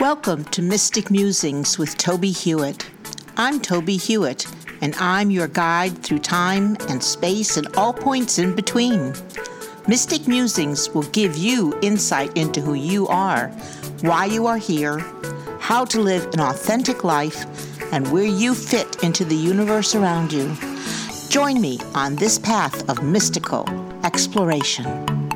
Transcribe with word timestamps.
Welcome 0.00 0.44
to 0.44 0.62
Mystic 0.62 1.10
Musings 1.10 1.76
with 1.76 1.96
Tobie 1.96 2.30
Hewitt. 2.30 2.88
I'm 3.36 3.58
Tobie 3.58 4.00
Hewitt, 4.00 4.46
and 4.80 4.94
I'm 4.94 5.32
your 5.32 5.48
guide 5.48 6.04
through 6.04 6.20
time 6.20 6.76
and 6.88 7.02
space 7.02 7.56
and 7.56 7.66
all 7.76 7.92
points 7.92 8.38
in 8.38 8.54
between. 8.54 9.12
Mystic 9.88 10.28
Musings 10.28 10.88
will 10.90 11.02
give 11.02 11.36
you 11.36 11.76
insight 11.82 12.36
into 12.36 12.60
who 12.60 12.74
you 12.74 13.08
are, 13.08 13.48
why 14.02 14.26
you 14.26 14.46
are 14.46 14.56
here, 14.56 15.00
how 15.58 15.84
to 15.86 16.00
live 16.00 16.32
an 16.32 16.38
authentic 16.42 17.02
life, 17.02 17.44
and 17.92 18.12
where 18.12 18.24
you 18.24 18.54
fit 18.54 19.02
into 19.02 19.24
the 19.24 19.34
universe 19.34 19.96
around 19.96 20.32
you. 20.32 20.56
Join 21.28 21.60
me 21.60 21.80
on 21.96 22.14
this 22.14 22.38
path 22.38 22.88
of 22.88 23.02
mystical 23.02 23.68
exploration. 24.04 25.27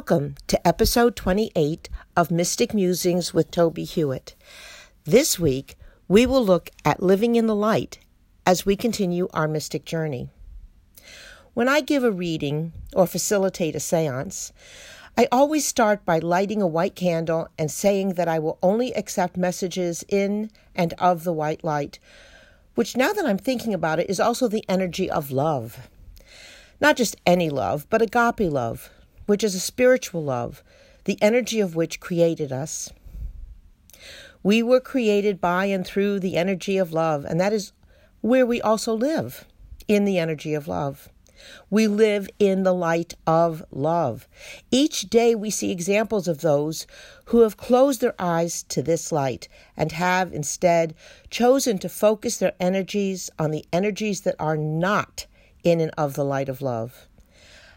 Welcome 0.00 0.36
to 0.46 0.66
episode 0.66 1.14
28 1.14 1.90
of 2.16 2.30
Mystic 2.30 2.72
Musings 2.72 3.34
with 3.34 3.50
Tobie 3.50 3.86
Hewitt. 3.86 4.34
This 5.04 5.38
week, 5.38 5.76
we 6.08 6.24
will 6.24 6.42
look 6.42 6.70
at 6.86 7.02
living 7.02 7.36
in 7.36 7.46
the 7.46 7.54
light 7.54 7.98
as 8.46 8.64
we 8.64 8.76
continue 8.76 9.28
our 9.34 9.46
mystic 9.46 9.84
journey. 9.84 10.30
When 11.52 11.68
I 11.68 11.82
give 11.82 12.02
a 12.02 12.10
reading 12.10 12.72
or 12.94 13.06
facilitate 13.06 13.76
a 13.76 13.78
seance, 13.78 14.54
I 15.18 15.28
always 15.30 15.68
start 15.68 16.06
by 16.06 16.18
lighting 16.18 16.62
a 16.62 16.66
white 16.66 16.94
candle 16.94 17.48
and 17.58 17.70
saying 17.70 18.14
that 18.14 18.26
I 18.26 18.38
will 18.38 18.58
only 18.62 18.94
accept 18.94 19.36
messages 19.36 20.02
in 20.08 20.50
and 20.74 20.94
of 20.94 21.24
the 21.24 21.32
white 21.34 21.62
light, 21.62 21.98
which 22.74 22.96
now 22.96 23.12
that 23.12 23.26
I'm 23.26 23.36
thinking 23.36 23.74
about 23.74 23.98
it 23.98 24.08
is 24.08 24.18
also 24.18 24.48
the 24.48 24.64
energy 24.66 25.10
of 25.10 25.30
love. 25.30 25.90
Not 26.80 26.96
just 26.96 27.16
any 27.26 27.50
love, 27.50 27.86
but 27.90 28.00
agape 28.00 28.50
love 28.50 28.88
which 29.30 29.44
is 29.44 29.54
a 29.54 29.60
spiritual 29.60 30.24
love, 30.24 30.60
the 31.04 31.16
energy 31.22 31.60
of 31.60 31.76
which 31.76 32.00
created 32.00 32.50
us. 32.50 32.90
We 34.42 34.60
were 34.60 34.80
created 34.80 35.40
by 35.40 35.66
and 35.66 35.86
through 35.86 36.18
the 36.18 36.36
energy 36.36 36.78
of 36.78 36.92
love, 36.92 37.24
and 37.24 37.40
that 37.40 37.52
is 37.52 37.70
where 38.22 38.44
we 38.44 38.60
also 38.60 38.92
live 38.92 39.44
in 39.86 40.04
the 40.04 40.18
energy 40.18 40.52
of 40.52 40.66
love. 40.66 41.10
We 41.70 41.86
live 41.86 42.28
in 42.40 42.64
the 42.64 42.74
light 42.74 43.14
of 43.24 43.62
love. 43.70 44.26
Each 44.72 45.02
day 45.02 45.36
we 45.36 45.50
see 45.50 45.70
examples 45.70 46.26
of 46.26 46.40
those 46.40 46.88
who 47.26 47.42
have 47.42 47.56
closed 47.56 48.00
their 48.00 48.16
eyes 48.18 48.64
to 48.64 48.82
this 48.82 49.12
light 49.12 49.46
and 49.76 49.92
have 49.92 50.32
instead 50.32 50.92
chosen 51.30 51.78
to 51.78 51.88
focus 51.88 52.38
their 52.38 52.54
energies 52.58 53.30
on 53.38 53.52
the 53.52 53.64
energies 53.72 54.22
that 54.22 54.34
are 54.40 54.56
not 54.56 55.28
in 55.62 55.80
and 55.80 55.92
of 55.96 56.14
the 56.14 56.24
light 56.24 56.48
of 56.48 56.60
love. 56.60 57.06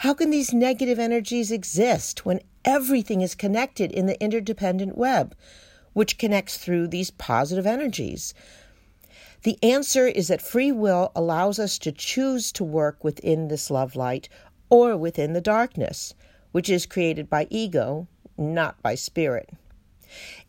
How 0.00 0.12
can 0.12 0.30
these 0.30 0.52
negative 0.52 0.98
energies 0.98 1.50
exist 1.50 2.26
when 2.26 2.40
everything 2.66 3.22
is 3.22 3.34
connected 3.34 3.90
in 3.90 4.04
the 4.04 4.22
interdependent 4.22 4.96
web, 4.96 5.34
which 5.94 6.18
connects 6.18 6.58
through 6.58 6.88
these 6.88 7.10
positive 7.10 7.66
energies? 7.66 8.34
The 9.42 9.58
answer 9.62 10.06
is 10.06 10.28
that 10.28 10.42
free 10.42 10.70
will 10.70 11.12
allows 11.16 11.58
us 11.58 11.78
to 11.78 11.92
choose 11.92 12.52
to 12.52 12.64
work 12.64 13.02
within 13.04 13.48
this 13.48 13.70
love 13.70 13.96
light 13.96 14.28
or 14.68 14.98
within 14.98 15.32
the 15.32 15.40
darkness, 15.40 16.14
which 16.52 16.68
is 16.68 16.84
created 16.84 17.30
by 17.30 17.46
ego, 17.48 18.06
not 18.36 18.82
by 18.82 18.96
spirit. 18.96 19.48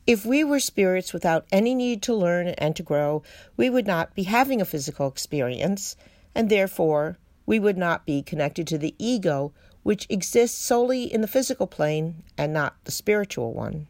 If 0.06 0.26
we 0.26 0.44
were 0.44 0.60
spirits 0.60 1.14
without 1.14 1.46
any 1.54 1.74
need 1.74 2.02
to 2.04 2.14
learn 2.14 2.50
and 2.50 2.76
to 2.76 2.84
grow, 2.84 3.24
we 3.56 3.70
would 3.70 3.88
not 3.88 4.14
be 4.14 4.24
having 4.24 4.60
a 4.60 4.66
physical 4.66 5.08
experience, 5.08 5.96
and 6.36 6.50
therefore 6.50 7.18
we 7.48 7.58
would 7.58 7.78
not 7.78 8.06
be 8.06 8.22
connected 8.22 8.68
to 8.68 8.78
the 8.78 8.94
ego, 9.00 9.54
which 9.82 10.06
exists 10.10 10.60
solely 10.60 11.12
in 11.12 11.22
the 11.22 11.28
physical 11.28 11.66
plane 11.66 12.24
and 12.38 12.54
not 12.54 12.76
the 12.84 12.92
spiritual 12.92 13.54
one. 13.54 13.88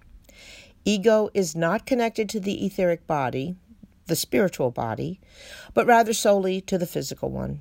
Ego 0.85 1.29
is 1.33 1.55
not 1.55 1.85
connected 1.85 2.29
to 2.29 2.39
the 2.39 2.65
etheric 2.65 3.05
body, 3.07 3.57
the 4.05 4.15
spiritual 4.15 4.71
body, 4.71 5.19
but 5.73 5.87
rather 5.87 6.13
solely 6.13 6.61
to 6.61 6.77
the 6.77 6.85
physical 6.85 7.29
one. 7.29 7.59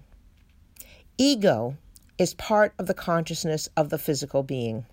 Ego 1.18 1.76
is 2.18 2.34
part 2.34 2.74
of 2.78 2.86
the 2.86 2.94
consciousness 2.94 3.68
of 3.74 3.88
the 3.88 3.98
physical 3.98 4.42
being. 4.42 4.84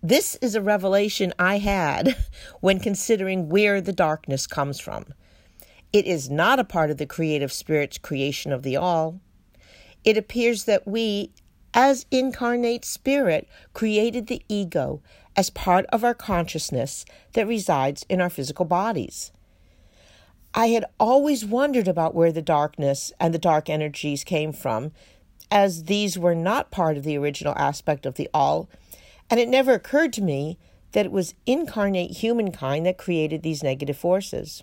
This 0.00 0.36
is 0.36 0.54
a 0.54 0.62
revelation 0.62 1.34
I 1.38 1.58
had 1.58 2.16
when 2.60 2.78
considering 2.78 3.48
where 3.48 3.80
the 3.80 3.92
darkness 3.92 4.46
comes 4.46 4.78
from. 4.78 5.06
It 5.92 6.06
is 6.06 6.30
not 6.30 6.60
a 6.60 6.64
part 6.64 6.90
of 6.90 6.96
the 6.96 7.06
creative 7.06 7.52
spirit's 7.52 7.98
creation 7.98 8.52
of 8.52 8.62
the 8.62 8.76
all 8.76 9.20
it 10.04 10.16
appears 10.16 10.64
that 10.64 10.86
we, 10.86 11.30
as 11.74 12.06
incarnate 12.10 12.84
spirit, 12.84 13.48
created 13.72 14.26
the 14.26 14.42
ego 14.48 15.00
as 15.36 15.50
part 15.50 15.86
of 15.86 16.04
our 16.04 16.14
consciousness 16.14 17.04
that 17.32 17.46
resides 17.46 18.04
in 18.08 18.20
our 18.20 18.30
physical 18.30 18.64
bodies. 18.64 19.32
I 20.54 20.68
had 20.68 20.84
always 21.00 21.44
wondered 21.44 21.88
about 21.88 22.14
where 22.14 22.32
the 22.32 22.42
darkness 22.42 23.12
and 23.18 23.32
the 23.32 23.38
dark 23.38 23.70
energies 23.70 24.22
came 24.22 24.52
from, 24.52 24.92
as 25.50 25.84
these 25.84 26.18
were 26.18 26.34
not 26.34 26.70
part 26.70 26.96
of 26.96 27.04
the 27.04 27.16
original 27.16 27.54
aspect 27.56 28.04
of 28.04 28.14
the 28.14 28.28
all, 28.34 28.68
and 29.30 29.40
it 29.40 29.48
never 29.48 29.72
occurred 29.72 30.12
to 30.14 30.22
me 30.22 30.58
that 30.92 31.06
it 31.06 31.12
was 31.12 31.34
incarnate 31.46 32.18
humankind 32.18 32.84
that 32.84 32.98
created 32.98 33.42
these 33.42 33.62
negative 33.62 33.96
forces. 33.96 34.62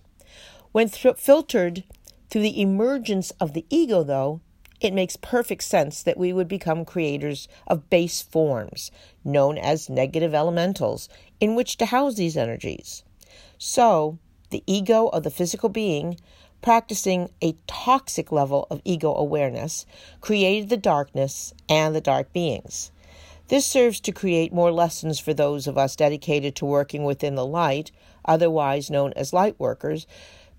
When 0.71 0.89
th- 0.89 1.17
filtered 1.17 1.83
through 2.29 2.41
the 2.41 2.61
emergence 2.61 3.31
of 3.39 3.53
the 3.53 3.65
ego, 3.71 4.03
though, 4.03 4.41
it 4.81 4.93
makes 4.93 5.15
perfect 5.15 5.63
sense 5.63 6.03
that 6.03 6.17
we 6.17 6.31
would 6.31 6.47
become 6.47 6.85
creators 6.85 7.47
of 7.67 7.89
base 7.89 8.21
forms, 8.21 8.91
known 9.23 9.57
as 9.57 9.89
negative 9.89 10.33
elementals, 10.33 11.09
in 11.39 11.55
which 11.55 11.77
to 11.77 11.87
house 11.87 12.15
these 12.15 12.37
energies. 12.37 13.03
So, 13.57 14.17
the 14.51 14.63
ego 14.65 15.07
of 15.07 15.23
the 15.23 15.29
physical 15.29 15.69
being, 15.69 16.17
practicing 16.61 17.29
a 17.41 17.55
toxic 17.67 18.31
level 18.31 18.67
of 18.69 18.81
ego 18.83 19.13
awareness, 19.13 19.85
created 20.21 20.69
the 20.69 20.77
darkness 20.77 21.53
and 21.67 21.95
the 21.95 22.01
dark 22.01 22.33
beings. 22.33 22.91
This 23.49 23.65
serves 23.65 23.99
to 24.01 24.11
create 24.11 24.53
more 24.53 24.71
lessons 24.71 25.19
for 25.19 25.33
those 25.33 25.65
of 25.67 25.77
us 25.77 25.95
dedicated 25.95 26.55
to 26.57 26.65
working 26.65 27.03
within 27.03 27.35
the 27.35 27.45
light, 27.45 27.91
otherwise 28.23 28.91
known 28.91 29.11
as 29.15 29.33
light 29.33 29.59
workers, 29.59 30.05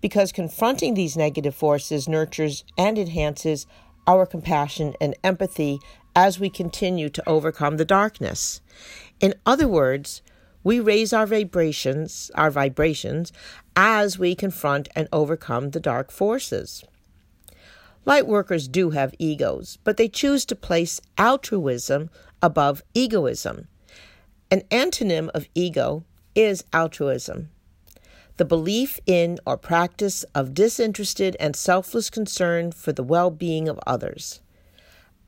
because 0.00 0.32
confronting 0.32 0.94
these 0.94 1.16
negative 1.16 1.54
forces 1.54 2.08
nurtures 2.08 2.64
and 2.76 2.98
enhances 2.98 3.66
our 4.10 4.26
compassion 4.26 4.92
and 5.00 5.14
empathy 5.22 5.78
as 6.16 6.40
we 6.40 6.50
continue 6.50 7.08
to 7.08 7.28
overcome 7.28 7.76
the 7.76 7.84
darkness. 7.84 8.60
In 9.20 9.34
other 9.46 9.68
words, 9.68 10.20
we 10.64 10.80
raise 10.80 11.12
our 11.12 11.26
vibrations, 11.26 12.28
our 12.34 12.50
vibrations 12.50 13.32
as 13.76 14.18
we 14.18 14.34
confront 14.34 14.88
and 14.96 15.06
overcome 15.12 15.70
the 15.70 15.78
dark 15.78 16.10
forces. 16.10 16.82
Light 18.04 18.26
workers 18.26 18.66
do 18.66 18.90
have 18.90 19.14
egos, 19.20 19.78
but 19.84 19.96
they 19.96 20.08
choose 20.08 20.44
to 20.46 20.56
place 20.56 21.00
altruism 21.16 22.10
above 22.42 22.82
egoism. 22.94 23.68
An 24.50 24.62
antonym 24.72 25.28
of 25.36 25.46
ego 25.54 26.02
is 26.34 26.64
altruism 26.72 27.50
the 28.40 28.44
belief 28.46 28.98
in 29.04 29.38
or 29.44 29.58
practice 29.58 30.24
of 30.34 30.54
disinterested 30.54 31.36
and 31.38 31.54
selfless 31.54 32.08
concern 32.08 32.72
for 32.72 32.90
the 32.90 33.02
well 33.02 33.30
being 33.30 33.68
of 33.68 33.78
others. 33.86 34.40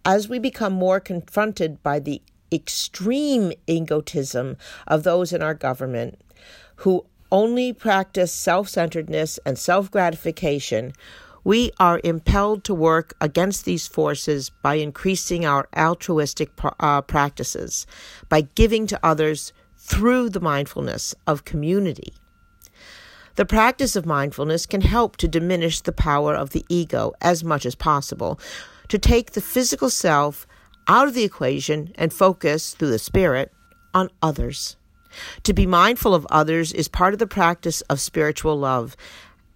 As 0.03 0.31
we 0.31 0.39
become 0.39 0.73
more 0.73 0.99
confronted 0.99 1.83
by 1.83 1.99
the 1.99 2.23
extreme 2.51 3.53
egotism 3.67 4.57
of 4.87 5.03
those 5.03 5.31
in 5.31 5.43
our 5.43 5.53
government 5.53 6.23
who 6.77 7.05
only 7.31 7.75
practice 7.75 8.33
self 8.33 8.71
centeredness 8.71 9.39
and 9.45 9.59
self 9.59 9.91
gratification, 9.91 10.95
we 11.45 11.71
are 11.79 12.01
impelled 12.03 12.65
to 12.65 12.73
work 12.73 13.13
against 13.21 13.67
these 13.67 13.87
forces 13.87 14.51
by 14.63 14.77
increasing 14.77 15.45
our 15.45 15.69
altruistic 15.77 16.49
uh, 16.81 17.03
practices, 17.03 17.87
by 18.31 18.41
giving 18.41 18.87
to 18.87 18.99
others 19.03 19.53
through 19.77 20.31
the 20.31 20.41
mindfulness 20.41 21.15
of 21.27 21.45
community. 21.45 22.15
The 23.37 23.47
practice 23.47 23.97
of 23.97 24.05
mindfulness 24.05 24.67
can 24.67 24.83
help 24.83 25.17
to 25.17 25.29
diminish 25.29 25.81
the 25.81 25.93
power 25.93 26.35
of 26.35 26.51
the 26.51 26.65
ego 26.69 27.13
as 27.21 27.43
much 27.43 27.65
as 27.65 27.75
possible, 27.75 28.39
to 28.89 28.99
take 28.99 29.33
the 29.33 29.41
physical 29.41 29.89
self 29.89 30.47
out 30.87 31.09
of 31.09 31.15
the 31.15 31.25
equation 31.25 31.93
and 31.95 32.13
focus 32.13 32.75
through 32.75 32.91
the 32.91 32.99
spirit 32.99 33.51
on 33.95 34.11
others. 34.21 34.77
To 35.45 35.53
be 35.53 35.67
mindful 35.67 36.15
of 36.15 36.27
others 36.31 36.73
is 36.73 36.89
part 36.89 37.13
of 37.15 37.19
the 37.19 37.27
practice 37.27 37.81
of 37.83 38.01
spiritual 38.01 38.59
love, 38.59 38.97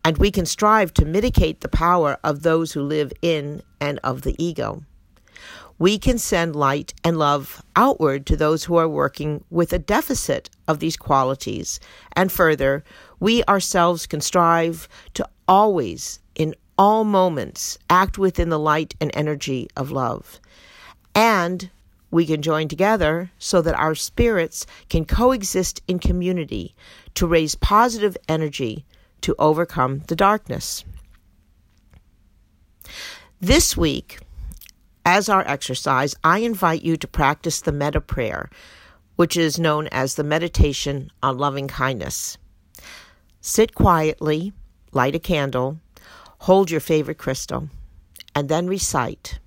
and 0.04 0.18
we 0.18 0.30
can 0.30 0.46
strive 0.46 0.94
to 0.94 1.04
mitigate 1.04 1.60
the 1.60 1.68
power 1.68 2.18
of 2.22 2.42
those 2.42 2.72
who 2.72 2.82
live 2.82 3.12
in 3.20 3.62
and 3.80 3.98
of 4.04 4.22
the 4.22 4.36
ego. 4.42 4.84
We 5.78 5.98
can 5.98 6.16
send 6.16 6.56
light 6.56 6.94
and 7.04 7.18
love 7.18 7.62
outward 7.74 8.24
to 8.26 8.36
those 8.36 8.64
who 8.64 8.76
are 8.76 8.88
working 8.88 9.44
with 9.50 9.72
a 9.74 9.78
deficit 9.78 10.48
of 10.66 10.78
these 10.78 10.96
qualities, 10.96 11.80
and 12.14 12.32
further, 12.32 12.82
we 13.20 13.42
ourselves 13.44 14.06
can 14.06 14.20
strive 14.20 14.88
to 15.14 15.28
always, 15.48 16.20
in 16.34 16.54
all 16.78 17.04
moments, 17.04 17.78
act 17.88 18.18
within 18.18 18.48
the 18.50 18.58
light 18.58 18.94
and 19.00 19.10
energy 19.14 19.68
of 19.76 19.90
love. 19.90 20.40
And 21.14 21.70
we 22.10 22.26
can 22.26 22.42
join 22.42 22.68
together 22.68 23.30
so 23.38 23.62
that 23.62 23.74
our 23.74 23.94
spirits 23.94 24.66
can 24.88 25.04
coexist 25.04 25.82
in 25.88 25.98
community 25.98 26.74
to 27.14 27.26
raise 27.26 27.54
positive 27.54 28.16
energy 28.28 28.84
to 29.22 29.34
overcome 29.38 30.02
the 30.08 30.16
darkness. 30.16 30.84
This 33.40 33.76
week, 33.76 34.20
as 35.04 35.28
our 35.28 35.46
exercise, 35.46 36.14
I 36.22 36.38
invite 36.38 36.82
you 36.82 36.96
to 36.96 37.08
practice 37.08 37.60
the 37.60 37.72
metta 37.72 38.00
prayer, 38.00 38.50
which 39.16 39.36
is 39.36 39.58
known 39.58 39.88
as 39.88 40.14
the 40.14 40.24
meditation 40.24 41.10
on 41.22 41.38
loving 41.38 41.68
kindness. 41.68 42.38
Sit 43.48 43.76
quietly, 43.76 44.52
light 44.90 45.14
a 45.14 45.20
candle, 45.20 45.78
hold 46.40 46.68
your 46.68 46.80
favorite 46.80 47.16
crystal, 47.16 47.70
and 48.34 48.48
then 48.48 48.66
recite 48.66 49.38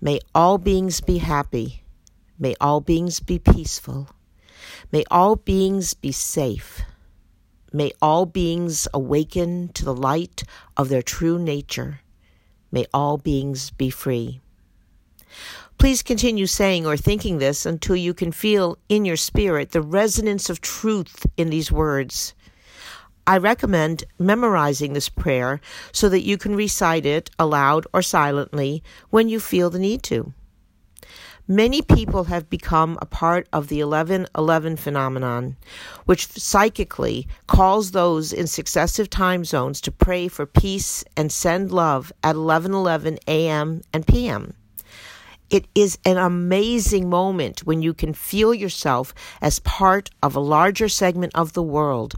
May 0.00 0.18
all 0.34 0.58
beings 0.58 1.00
be 1.00 1.18
happy. 1.18 1.84
May 2.36 2.56
all 2.60 2.80
beings 2.80 3.20
be 3.20 3.38
peaceful. 3.38 4.08
May 4.90 5.04
all 5.08 5.36
beings 5.36 5.94
be 5.94 6.10
safe. 6.10 6.82
May 7.72 7.92
all 8.02 8.26
beings 8.26 8.88
awaken 8.92 9.68
to 9.74 9.84
the 9.84 9.94
light 9.94 10.42
of 10.76 10.88
their 10.88 11.00
true 11.00 11.38
nature. 11.38 12.00
May 12.72 12.86
all 12.92 13.18
beings 13.18 13.70
be 13.70 13.88
free. 13.88 14.40
Please 15.78 16.02
continue 16.02 16.48
saying 16.48 16.86
or 16.86 16.96
thinking 16.96 17.38
this 17.38 17.64
until 17.64 17.94
you 17.94 18.14
can 18.14 18.32
feel 18.32 18.78
in 18.88 19.04
your 19.04 19.16
spirit 19.16 19.70
the 19.70 19.80
resonance 19.80 20.50
of 20.50 20.60
truth 20.60 21.24
in 21.36 21.50
these 21.50 21.70
words. 21.70 22.34
I 23.26 23.38
recommend 23.38 24.04
memorizing 24.18 24.92
this 24.92 25.08
prayer 25.08 25.60
so 25.92 26.08
that 26.08 26.24
you 26.24 26.36
can 26.36 26.56
recite 26.56 27.06
it 27.06 27.30
aloud 27.38 27.86
or 27.92 28.02
silently 28.02 28.82
when 29.10 29.28
you 29.28 29.38
feel 29.38 29.70
the 29.70 29.78
need 29.78 30.02
to. 30.04 30.32
Many 31.48 31.82
people 31.82 32.24
have 32.24 32.48
become 32.48 32.98
a 33.02 33.06
part 33.06 33.48
of 33.52 33.68
the 33.68 33.82
1111 33.82 34.76
phenomenon, 34.76 35.56
which 36.04 36.28
psychically 36.28 37.26
calls 37.46 37.90
those 37.90 38.32
in 38.32 38.46
successive 38.46 39.10
time 39.10 39.44
zones 39.44 39.80
to 39.82 39.92
pray 39.92 40.28
for 40.28 40.46
peace 40.46 41.04
and 41.16 41.32
send 41.32 41.72
love 41.72 42.12
at 42.22 42.36
1111 42.36 43.18
a.m. 43.26 43.82
and 43.92 44.06
p.m. 44.06 44.54
It 45.50 45.66
is 45.74 45.98
an 46.04 46.16
amazing 46.16 47.10
moment 47.10 47.66
when 47.66 47.82
you 47.82 47.92
can 47.92 48.14
feel 48.14 48.54
yourself 48.54 49.12
as 49.40 49.58
part 49.58 50.10
of 50.22 50.34
a 50.34 50.40
larger 50.40 50.88
segment 50.88 51.32
of 51.34 51.52
the 51.52 51.62
world 51.62 52.14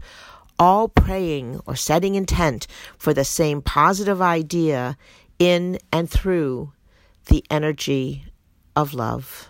all 0.59 0.87
praying 0.87 1.59
or 1.65 1.75
setting 1.75 2.15
intent 2.15 2.67
for 2.97 3.13
the 3.13 3.25
same 3.25 3.61
positive 3.61 4.21
idea 4.21 4.97
in 5.39 5.79
and 5.91 6.09
through 6.09 6.71
the 7.25 7.43
energy 7.49 8.25
of 8.75 8.93
love. 8.93 9.49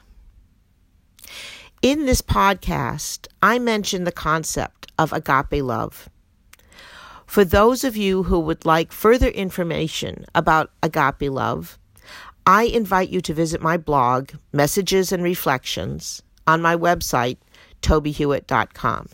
In 1.81 2.05
this 2.05 2.21
podcast, 2.21 3.27
I 3.43 3.59
mention 3.59 4.03
the 4.03 4.11
concept 4.11 4.91
of 4.97 5.13
agape 5.13 5.63
love. 5.63 6.09
For 7.25 7.43
those 7.43 7.83
of 7.83 7.97
you 7.97 8.23
who 8.23 8.39
would 8.39 8.65
like 8.65 8.91
further 8.91 9.27
information 9.27 10.25
about 10.33 10.71
agape 10.81 11.29
love, 11.29 11.77
I 12.47 12.63
invite 12.63 13.09
you 13.09 13.21
to 13.21 13.33
visit 13.33 13.61
my 13.61 13.77
blog, 13.77 14.31
Messages 14.53 15.11
and 15.11 15.23
Reflections, 15.23 16.21
on 16.47 16.61
my 16.61 16.75
website, 16.75 17.37
tobiehewitt.com. 17.81 19.09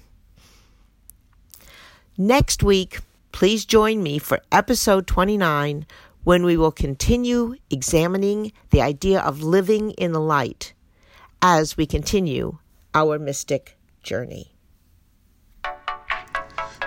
Next 2.18 2.62
week, 2.62 3.00
please 3.31 3.66
join 3.66 4.04
me 4.04 4.19
for 4.19 4.42
episode 4.52 5.08
29 5.08 5.86
when 6.25 6.44
we 6.44 6.58
will 6.58 6.72
continue 6.72 7.56
examining 7.69 8.52
the 8.69 8.81
idea 8.81 9.22
of 9.22 9.42
living 9.42 9.92
in 9.92 10.12
the 10.12 10.19
light 10.19 10.74
as 11.42 11.78
we 11.78 11.86
continue 11.86 12.58
our 12.94 13.18
mystic 13.18 13.78
journey. 14.04 14.52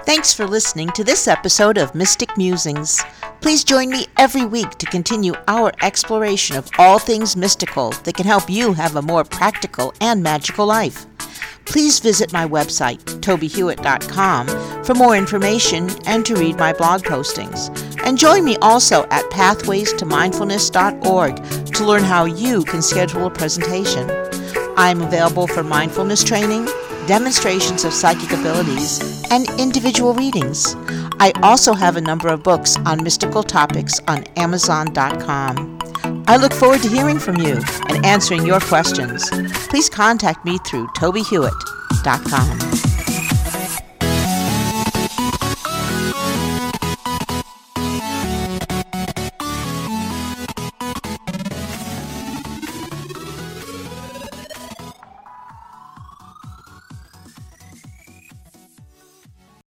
Thanks 0.04 0.34
for 0.34 0.46
listening 0.46 0.90
to 0.90 1.02
this 1.02 1.26
episode 1.26 1.78
of 1.78 1.94
Mystic 1.94 2.36
Musings. 2.36 3.02
Please 3.40 3.64
join 3.64 3.88
me 3.88 4.06
every 4.18 4.44
week 4.44 4.72
to 4.72 4.86
continue 4.86 5.32
our 5.48 5.72
exploration 5.82 6.56
of 6.56 6.68
all 6.78 6.98
things 6.98 7.34
mystical 7.34 7.90
that 8.04 8.14
can 8.14 8.26
help 8.26 8.50
you 8.50 8.74
have 8.74 8.96
a 8.96 9.02
more 9.02 9.24
practical 9.24 9.94
and 10.02 10.22
magical 10.22 10.66
life 10.66 11.06
please 11.66 12.00
visit 12.00 12.32
my 12.32 12.46
website, 12.46 12.98
tobiehewitt.com, 13.20 14.84
for 14.84 14.94
more 14.94 15.16
information 15.16 15.90
and 16.06 16.24
to 16.26 16.36
read 16.36 16.56
my 16.56 16.72
blog 16.72 17.02
postings. 17.02 17.70
And 18.04 18.18
join 18.18 18.44
me 18.44 18.56
also 18.58 19.06
at 19.10 19.24
pathwaystomindfulness.org 19.30 21.72
to 21.72 21.84
learn 21.84 22.02
how 22.02 22.24
you 22.24 22.64
can 22.64 22.82
schedule 22.82 23.26
a 23.26 23.30
presentation. 23.30 24.10
I 24.76 24.90
am 24.90 25.02
available 25.02 25.46
for 25.46 25.62
mindfulness 25.62 26.24
training, 26.24 26.66
demonstrations 27.06 27.84
of 27.84 27.92
psychic 27.92 28.32
abilities, 28.32 29.22
and 29.30 29.48
individual 29.58 30.14
readings. 30.14 30.74
I 31.20 31.32
also 31.42 31.74
have 31.74 31.96
a 31.96 32.00
number 32.00 32.28
of 32.28 32.42
books 32.42 32.76
on 32.84 33.02
mystical 33.02 33.42
topics 33.42 34.00
on 34.08 34.24
Amazon.com. 34.36 35.78
I 36.26 36.36
look 36.36 36.52
forward 36.52 36.82
to 36.82 36.88
hearing 36.88 37.18
from 37.18 37.36
you 37.36 37.60
and 37.88 38.04
answering 38.04 38.46
your 38.46 38.60
questions. 38.60 39.28
Please 39.68 39.88
contact 39.88 40.44
me 40.44 40.58
through 40.58 40.86
tobiehewitt.com. 40.88 42.93